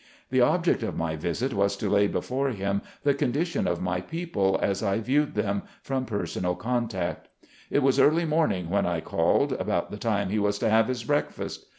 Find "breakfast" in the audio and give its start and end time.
11.03-11.67